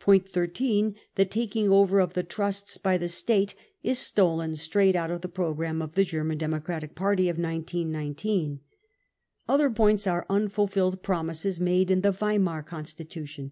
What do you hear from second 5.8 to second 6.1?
of the